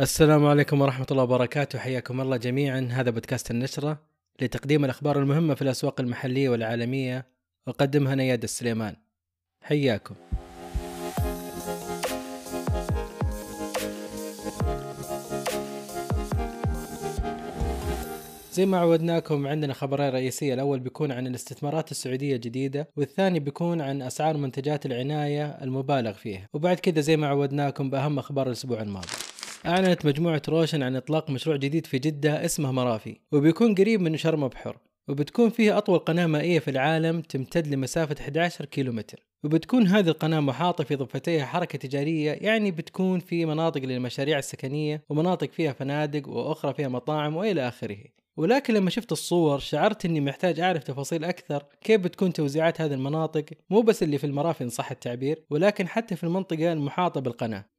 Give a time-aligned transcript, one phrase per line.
[0.00, 1.78] السلام عليكم ورحمة الله وبركاته.
[1.78, 2.88] حياكم الله جميعا.
[2.92, 3.98] هذا بودكاست النشرة
[4.40, 7.26] لتقديم الأخبار المهمة في الأسواق المحلية والعالمية.
[7.68, 8.96] أقدمها نياد السليمان.
[9.60, 10.14] حياكم.
[18.52, 20.54] زي ما عودناكم عندنا خبرين رئيسية.
[20.54, 26.48] الأول بيكون عن الاستثمارات السعودية الجديدة والثاني بيكون عن أسعار منتجات العناية المبالغ فيها.
[26.52, 29.08] وبعد كذا زي ما عودناكم بأهم أخبار الأسبوع الماضي.
[29.66, 34.48] أعلنت مجموعة روشن عن إطلاق مشروع جديد في جدة اسمه مرافي وبيكون قريب من شرم
[34.48, 39.26] بحر وبتكون فيه أطول قناة مائية في العالم تمتد لمسافة 11 كيلومتر.
[39.44, 45.50] وبتكون هذه القناة محاطة في ضفتيها حركة تجارية يعني بتكون في مناطق للمشاريع السكنية ومناطق
[45.50, 47.98] فيها فنادق وأخرى فيها مطاعم وإلى آخره.
[48.36, 53.44] ولكن لما شفت الصور شعرت إني محتاج أعرف تفاصيل أكثر كيف بتكون توزيعات هذه المناطق.
[53.70, 57.73] مو بس اللي في المرافق إن صح التعبير ولكن حتى في المنطقة المحاطة بالقناة.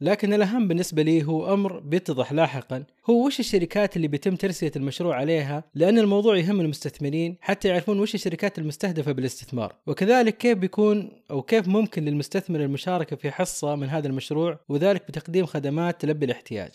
[0.00, 2.84] لكن الأهم بالنسبة لي هو أمر بيتضح لاحقا.
[3.10, 8.14] هو وش الشركات اللي بيتم ترسية المشروع عليها؟ لأن الموضوع يهم المستثمرين حتى يعرفون وش
[8.14, 9.74] الشركات المستهدفة بالاستثمار.
[9.86, 15.46] وكذلك كيف بيكون أو كيف ممكن للمستثمر المشاركة في حصة من هذا المشروع وذلك بتقديم
[15.46, 16.70] خدمات تلبي الاحتياج.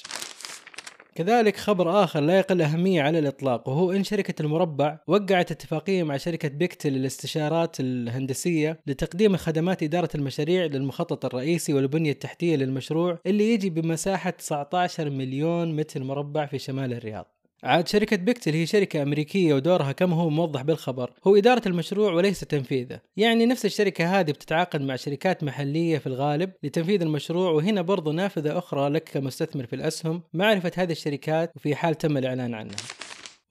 [1.15, 6.17] كذلك خبر آخر لا يقل أهمية على الإطلاق وهو إن شركة المربع وقعت اتفاقية مع
[6.17, 13.69] شركة بيكتل للاستشارات الهندسية لتقديم خدمات إدارة المشاريع للمخطط الرئيسي والبنية التحتية للمشروع اللي يجي
[13.69, 17.34] بمساحة 19 مليون متر مربع في شمال الرياض.
[17.63, 21.11] عاد شركة بيكتل هي شركة أمريكية ودورها كما هو موضح بالخبر.
[21.27, 23.01] هو إدارة المشروع وليس تنفيذه.
[23.17, 28.57] يعني نفس الشركة هذه بتتعاقد مع شركات محلية في الغالب لتنفيذ المشروع وهنا برضو نافذة
[28.57, 30.21] أخرى لك كمستثمر في الأسهم.
[30.33, 32.75] معرفة هذه الشركات وفي حال تم الإعلان عنها.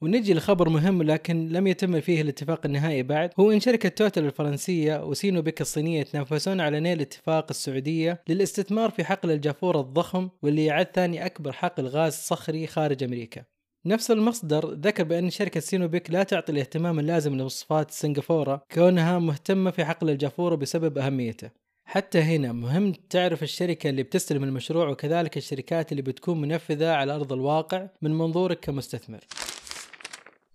[0.01, 3.29] ونجي لخبر مهم لكن لم يتم فيه الاتفاق النهائي بعد.
[3.39, 9.03] هو إن شركة توتال الفرنسية وسينو بيك الصينية يتنافسون على نيل اتفاق السعودية للاستثمار في
[9.03, 13.43] حقل الجافور الضخم واللي يعد ثاني أكبر حقل غاز صخري خارج أمريكا.
[13.87, 19.85] نفس المصدر ذكر بأن شركة سينوبيك لا تعطي الاهتمام اللازم لمواصفات سنغافورة كونها مهتمة في
[19.85, 21.49] حقل الجافورة بسبب أهميته.
[21.85, 27.33] حتى هنا مهم تعرف الشركة اللي بتستلم المشروع وكذلك الشركات اللي بتكون منفذة على أرض
[27.33, 29.19] الواقع من منظورك كمستثمر.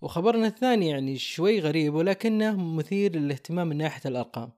[0.01, 4.51] وخبرنا الثاني يعني شوي غريب ولكنه مثير للاهتمام من ناحية الأرقام.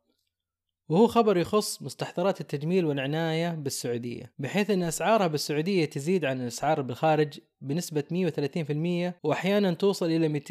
[0.89, 7.39] وهو خبر يخص مستحضرات التجميل والعناية بالسعودية بحيث أن أسعارها بالسعودية تزيد عن الأسعار بالخارج
[7.61, 10.41] بنسبة 130% وأحيانا توصل إلى 265%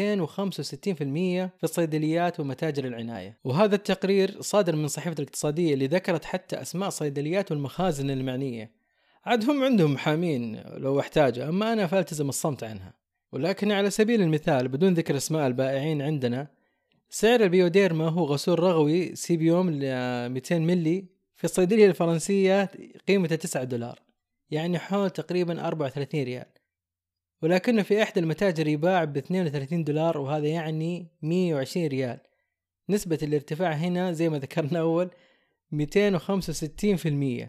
[0.94, 3.38] في الصيدليات ومتاجر العناية.
[3.44, 8.70] وهذا التقرير صادر من صحيفة الاقتصادية اللي ذكرت حتى أسماء الصيدليات والمخازن المعنية.
[9.24, 12.94] عاد هم عندهم محامين لو احتاجوا أما أنا فألتزم الصمت عنها.
[13.32, 16.48] ولكن على سبيل المثال بدون ذكر أسماء البائعين عندنا
[17.14, 19.80] سعر البيوديرما هو غسول رغوي سيبيوم ل
[20.28, 21.04] 200 ملي
[21.36, 22.70] في الصيدلية الفرنسية
[23.08, 24.00] قيمته 9 دولار
[24.50, 26.46] يعني حول تقريبا 34 ريال.
[27.42, 32.18] ولكنه في إحدى المتاجر يباع ب 32 دولار وهذا يعني 120 ريال.
[32.88, 35.10] نسبة الارتفاع هنا زي ما ذكرنا أول
[35.74, 37.48] 265%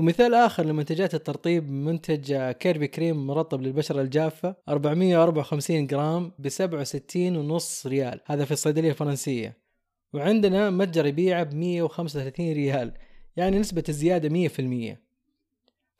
[0.00, 8.20] ومثال آخر لمنتجات الترطيب منتج كيربي كريم مرطب للبشرة الجافة 454 جرام ب 67.5 ريال.
[8.26, 9.56] هذا في الصيدلية الفرنسية.
[10.12, 12.92] وعندنا متجر يبيعه ب 135 ريال
[13.36, 14.96] يعني نسبة الزيادة 100%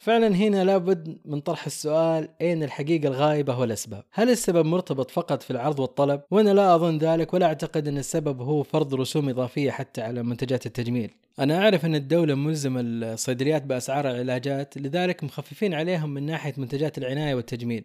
[0.01, 5.51] فعلا هنا لابد من طرح السؤال أين الحقيقة الغائبة والأسباب؟ هل السبب مرتبط فقط في
[5.51, 10.03] العرض والطلب؟ وأنا لا أظن ذلك ولا أعتقد أن السبب هو فرض رسوم إضافية حتى
[10.03, 11.11] على منتجات التجميل.
[11.39, 17.35] أنا أعرف أن الدولة ملزمة الصيدليات بأسعار العلاجات لذلك مخففين عليهم من ناحية منتجات العناية
[17.35, 17.85] والتجميل.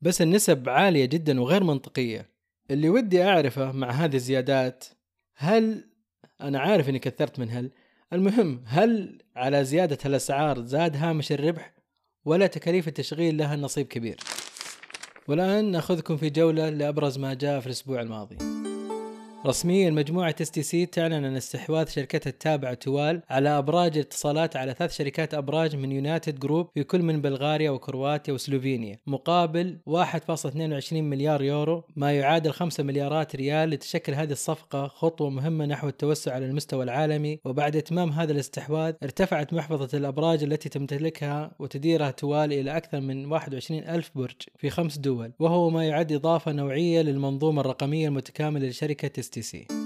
[0.00, 2.30] بس النسب عالية جدا وغير منطقية.
[2.70, 4.84] اللي ودي أعرفه مع هذه الزيادات
[5.36, 5.84] هل
[6.40, 7.70] أنا عارف اني كثرت من هل
[8.12, 11.74] المهم هل على زيادة الأسعار زاد هامش الربح
[12.24, 14.16] ولا تكاليف التشغيل لها نصيب كبير؟
[15.28, 18.55] والآن نأخذكم في جولة لأبرز ما جاء في الأسبوع الماضي.
[19.46, 24.74] رسميا مجموعة اس تي سي تعلن عن استحواذ شركتها التابعة توال على أبراج اتصالات على
[24.78, 31.42] ثلاث شركات أبراج من يونايتد جروب في كل من بلغاريا وكرواتيا وسلوفينيا مقابل 1.22 مليار
[31.42, 36.84] يورو ما يعادل 5 مليارات ريال لتشكل هذه الصفقة خطوة مهمة نحو التوسع على المستوى
[36.84, 37.40] العالمي.
[37.44, 43.80] وبعد إتمام هذا الاستحواذ ارتفعت محفظة الأبراج التي تمتلكها وتديرها توال إلى أكثر من 21
[43.80, 49.35] ألف برج في خمس دول وهو ما يعد إضافة نوعية للمنظومة الرقمية المتكاملة لشركة اس
[49.36, 49.85] تي سي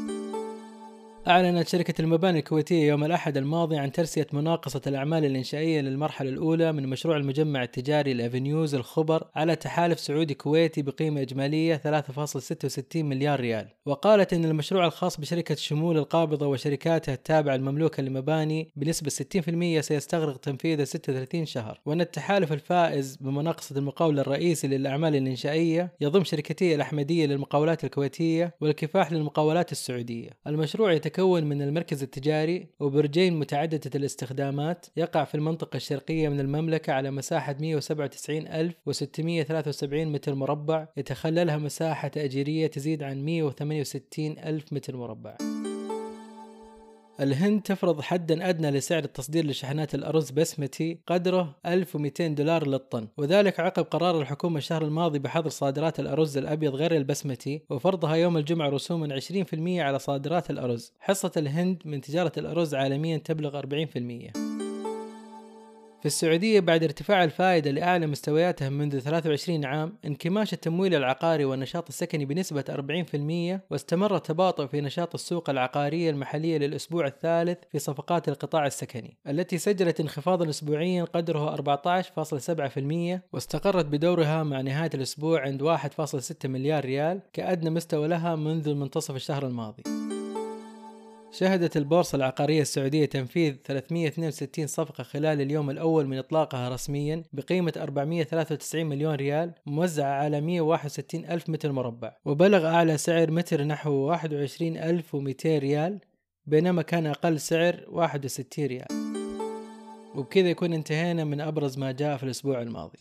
[1.28, 6.87] أعلنت شركة المباني الكويتية يوم الأحد الماضي عن ترسية مناقصة الأعمال الإنشائية للمرحلة الأولى من
[6.87, 13.69] مشروع المجمع التجاري الأفنيوز الخبر على تحالف سعودي كويتي بقيمة إجمالية 3.66 مليار ريال.
[13.87, 20.84] وقالت أن المشروع الخاص بشركة شمول القابضة وشركاتها التابعة المملوكة للمباني بنسبة 60% سيستغرق تنفيذه
[20.84, 21.81] 36 شهر.
[21.87, 29.73] وأن التحالف الفائز بمناقصة المقاول الرئيسي للأعمال الإنشائية يضم شركتي الأحمدية للمقاولات الكويتية والكفاح للمقاولات
[29.73, 30.31] السعودية.
[30.46, 36.93] المشروع يتكلم يتكون من المركز التجاري وبرجين متعددة الاستخدامات يقع في المنطقة الشرقية من المملكة
[36.93, 45.37] على مساحة 197673 متر مربع يتخللها مساحة تأجيرية تزيد عن 168 ألف متر مربع.
[47.20, 53.08] الهند تفرض حدا أدنى لسعر التصدير لشحنات الأرز بسمتي قدره 1200 دولار للطن.
[53.17, 58.69] وذلك عقب قرار الحكومة الشهر الماضي بحظر صادرات الأرز الأبيض غير البسمتي وفرضها يوم الجمعة
[58.69, 60.93] رسوما 20% على صادرات الأرز.
[61.00, 64.60] حصة الهند من تجارة الأرز عالميا تبلغ 40%
[66.00, 72.25] في السعودية بعد ارتفاع الفائدة لأعلى مستوياتها منذ 23 عام انكماش التمويل العقاري والنشاط السكني
[72.25, 72.64] بنسبة
[73.58, 79.58] 40% واستمر التباطؤ في نشاط السوق العقارية المحلية للأسبوع الثالث في صفقات القطاع السكني التي
[79.58, 87.70] سجلت انخفاضا أسبوعيا قدره 14.7% واستقرت بدورها مع نهاية الأسبوع عند 1.6 مليار ريال كأدنى
[87.70, 90.10] مستوى لها منذ منتصف الشهر الماضي.
[91.32, 98.87] شهدت البورصة العقارية السعودية تنفيذ 362 صفقة خلال اليوم الأول من إطلاقها رسميا بقيمة 493
[98.87, 106.00] مليون ريال موزعة على 161 ألف متر مربع وبلغ أعلى سعر متر نحو 21200 ريال
[106.47, 108.87] بينما كان أقل سعر 61 ريال.
[110.15, 112.99] وبكذا يكون انتهينا من أبرز ما جاء في الأسبوع الماضي.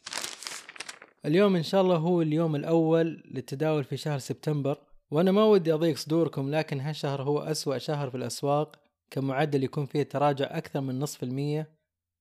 [1.25, 4.77] اليوم إن شاء الله هو اليوم الأول للتداول في شهر سبتمبر.
[5.11, 8.75] وأنا ما ودي أضيق صدوركم لكن هالشهر هو أسوأ شهر في الأسواق
[9.11, 11.69] كمعدل يكون فيه تراجع أكثر من نصف المية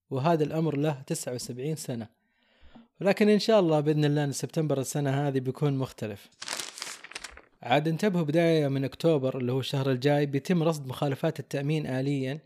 [0.09, 2.07] وهذا الأمر له 79 سنة.
[3.01, 6.29] لكن إن شاء الله بإذن الله إن سبتمبر السنة هذه بيكون مختلف.
[7.63, 12.39] عاد انتبهوا بداية من أكتوبر اللي هو الشهر الجاي بيتم رصد مخالفات التأمين آليا.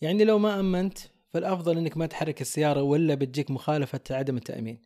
[0.00, 0.98] يعني لو ما أمنت
[1.28, 4.78] فالأفضل إنك ما تحرك السيارة ولا بتجيك مخالفة عدم التأمين.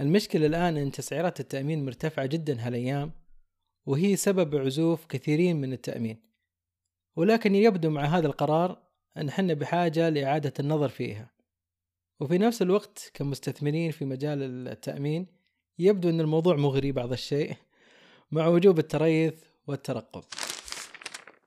[0.00, 3.12] المشكلة الآن إن تسعيرات التأمين مرتفعة جدا هالأيام
[3.86, 6.18] وهي سبب عزوف كثيرين من التأمين.
[7.16, 8.82] ولكن يبدو مع هذا القرار
[9.16, 11.30] أن حنا بحاجة لإعادة النظر فيها.
[12.20, 15.26] وفي نفس الوقت كمستثمرين في مجال التأمين
[15.78, 17.56] يبدو أن الموضوع مغري بعض الشيء
[18.32, 19.34] مع وجوب التريث
[19.66, 20.24] والترقب.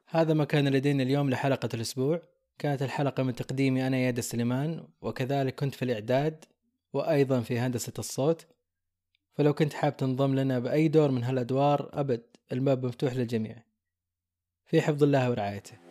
[0.07, 2.21] هذا ما كان لدينا اليوم لحلقة الأسبوع.
[2.59, 6.45] كانت الحلقة من تقديمي أنا ياد السليمان وكذلك كنت في الإعداد
[6.93, 8.45] وأيضا في هندسة الصوت.
[9.37, 13.63] فلو كنت حاب تنضم لنا بأي دور من هالأدوار أبد الباب مفتوح للجميع.
[14.65, 15.86] في حفظ الله ورعايته.